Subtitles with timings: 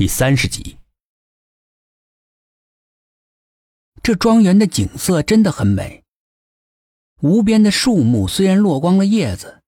[0.00, 0.78] 第三十集。
[4.02, 6.02] 这庄园的景色真的很美。
[7.20, 9.60] 无边的树木虽然落光了叶子，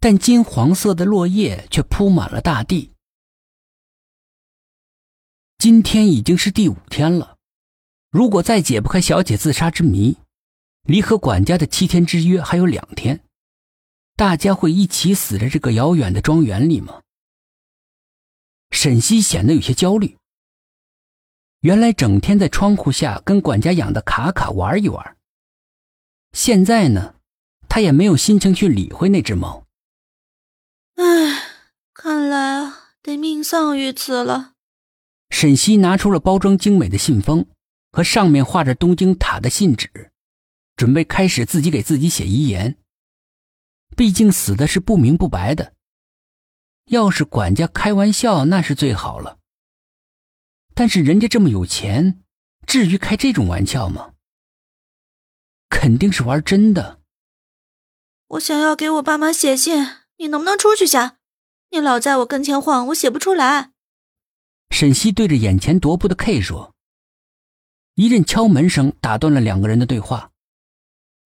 [0.00, 2.92] 但金黄色的落叶却铺满了大地。
[5.56, 7.38] 今天已经是第五天了，
[8.10, 10.18] 如果再解不开小姐自杀之谜，
[10.82, 13.24] 离和管家的七天之约还有两天，
[14.14, 17.00] 大家会一起死在这个遥远的庄园里吗？
[18.70, 20.16] 沈西显得有些焦虑。
[21.60, 25.16] 原来整天在窗户下跟管家养的卡卡玩一玩，
[26.32, 27.16] 现在呢，
[27.68, 29.66] 他也没有心情去理会那只猫。
[30.94, 31.04] 唉，
[31.92, 34.54] 看来啊，得命丧于此了。
[35.28, 37.46] 沈西拿出了包装精美的信封
[37.92, 40.10] 和上面画着东京塔的信纸，
[40.76, 42.78] 准备开始自己给自己写遗言。
[43.96, 45.74] 毕竟死的是不明不白的。
[46.90, 49.38] 要是管家开玩笑，那是最好了。
[50.74, 52.24] 但是人家这么有钱，
[52.66, 54.14] 至于开这种玩笑吗？
[55.68, 56.98] 肯定是玩真的。
[58.26, 61.18] 我想要给我爸妈写信，你能不能出去下？
[61.70, 63.70] 你老在我跟前晃，我写不出来。
[64.70, 66.74] 沈西对着眼前踱步的 K 说。
[67.94, 70.32] 一阵敲门声打断了两个人的对话。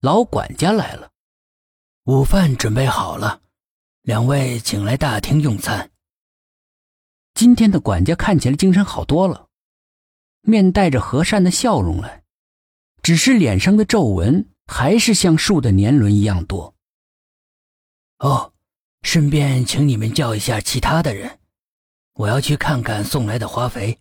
[0.00, 1.12] 老管家来了，
[2.06, 3.42] 午饭准备好了。
[4.02, 5.88] 两位请来大厅用餐。
[7.34, 9.48] 今天的管家看起来精神好多了，
[10.40, 12.24] 面带着和善的笑容来，
[13.00, 16.74] 只是脸上的皱纹还是像树的年轮一样多。
[18.18, 18.52] 哦，
[19.02, 21.38] 顺便请你们叫一下其他的人，
[22.14, 24.00] 我要去看看送来的花肥，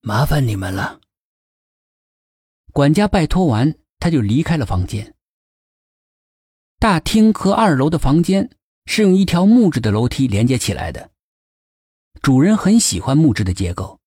[0.00, 1.00] 麻烦你们了。
[2.72, 5.16] 管家拜托完，他就离开了房间。
[6.78, 8.48] 大厅和二楼的房间。
[8.90, 11.10] 是用一条木质的楼梯连接起来的。
[12.22, 14.00] 主人很喜欢木质的结构，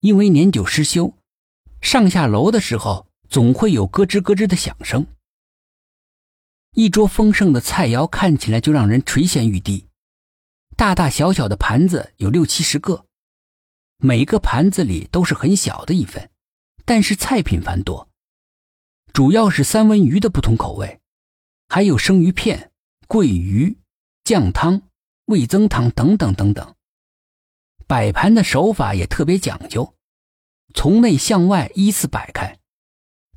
[0.00, 1.14] 因为年久失修，
[1.80, 5.06] 上下楼的时候总会有咯吱咯吱的响声。
[6.74, 9.86] 一桌丰盛的菜肴看起来就让人垂涎欲滴，
[10.76, 13.06] 大大小小的盘子有六七十个，
[13.96, 16.30] 每个盘子里都是很小的一份，
[16.84, 18.06] 但是菜品繁多，
[19.14, 21.00] 主要是三文鱼的不同口味，
[21.70, 22.70] 还有生鱼片、
[23.08, 23.78] 桂鱼。
[24.30, 24.82] 酱汤、
[25.24, 26.76] 味增汤等等等等，
[27.88, 29.96] 摆盘的手法也特别讲究，
[30.72, 32.60] 从内向外依次摆开。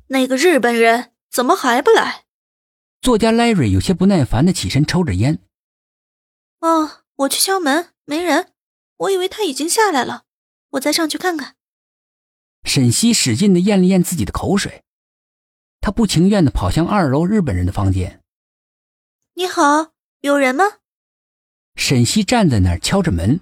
[0.06, 2.26] 那个日本人怎么还不来？
[3.00, 5.40] 作家莱瑞有些不耐烦的起身抽着烟。
[6.60, 8.52] 哦，我去敲门，没人，
[8.98, 10.22] 我以为他已经下来了，
[10.74, 11.56] 我再上去看看。
[12.62, 14.84] 沈西使劲的咽了咽自己的口水，
[15.80, 18.22] 他不情愿的跑向二楼日本人的房间。
[19.32, 20.64] 你好，有人吗？
[21.76, 23.40] 沈西站在那儿敲着门，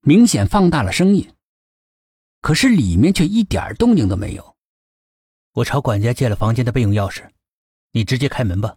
[0.00, 1.32] 明显放大了声音，
[2.40, 4.56] 可是里面却一点动静都没有。
[5.54, 7.30] 我朝管家借了房间的备用钥匙，
[7.92, 8.74] 你直接开门吧。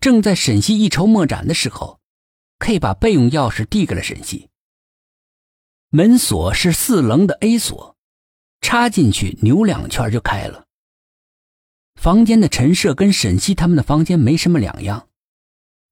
[0.00, 2.00] 正在沈西一筹莫展的时候
[2.58, 4.48] ，K 把备用钥匙递给了沈西。
[5.88, 7.96] 门锁是四棱的 A 锁，
[8.60, 10.64] 插进去扭两圈就开了。
[11.94, 15.05] 房间的陈设跟沈西他们的房间没什么两样。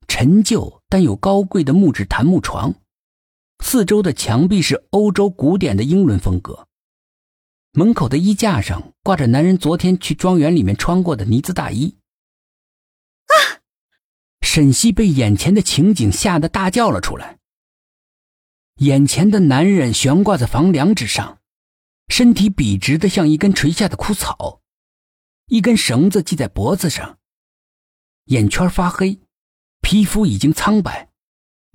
[0.06, 2.74] 陈旧但有高贵的木质檀木床，
[3.64, 6.68] 四周的墙壁是欧洲古典的英伦风格。
[7.72, 11.96] 门口的衣架上挂着男人昨天去庄园里面穿过的呢子大衣。
[13.26, 13.58] 啊！
[14.42, 17.38] 沈西被眼前的情景吓得大叫了出来。
[18.76, 21.40] 眼前的男人悬挂在房梁之上，
[22.08, 24.60] 身体笔直的像一根垂下的枯草，
[25.46, 27.18] 一根绳子系在脖子上，
[28.26, 29.18] 眼圈发黑。
[29.84, 31.10] 皮肤已经苍白，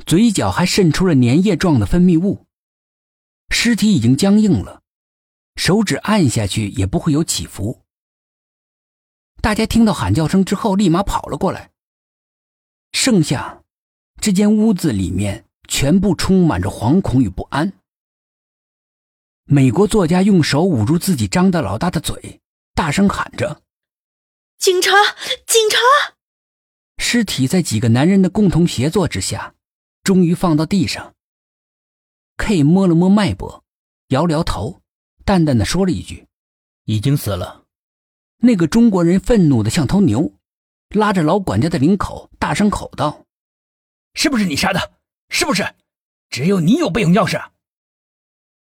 [0.04, 2.48] 嘴角还渗出了粘液状的分泌物。
[3.52, 4.82] 尸体已经僵硬了，
[5.56, 7.84] 手指按下去也不会有起伏。
[9.42, 11.70] 大家听到喊叫声之后，立马跑了过来。
[12.92, 13.62] 剩下，
[14.20, 17.74] 这间屋子里面全部充满着惶恐与不安。
[19.46, 22.42] 美国作家用手捂住自己张得老大的嘴，
[22.74, 23.62] 大声喊着
[24.58, 24.92] ：“警察！
[25.46, 25.78] 警察！”
[27.12, 29.56] 尸体在几个男人的共同协作之下，
[30.04, 31.16] 终于放到地上。
[32.38, 33.64] K 摸了摸脉搏，
[34.10, 34.80] 摇了摇头，
[35.26, 36.28] 淡淡的说了一句
[36.86, 37.64] ：“已经死了。”
[38.38, 40.34] 那个中国人愤怒的像头牛，
[40.90, 43.26] 拉着老管家的领口，大声吼道
[44.14, 44.92] ：“是不是你杀的？
[45.30, 45.66] 是不是？
[46.30, 47.44] 只有你有备用钥匙？”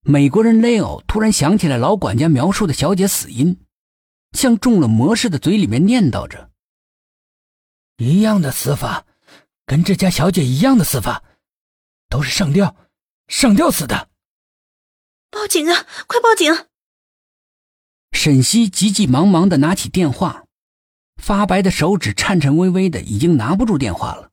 [0.06, 3.58] 美国人雷欧突然想起来老管家描述的小姐死因，
[4.30, 6.49] 像中了魔似的，嘴里面念叨着。
[8.00, 9.04] 一样的死法，
[9.66, 11.22] 跟这家小姐一样的死法，
[12.08, 12.74] 都是上吊，
[13.28, 14.08] 上吊死的！
[15.30, 15.86] 报警啊！
[16.06, 16.66] 快报警！
[18.12, 20.46] 沈西急急忙忙的拿起电话，
[21.16, 24.29] 发白的手指颤颤巍巍的，已经拿不住电话了。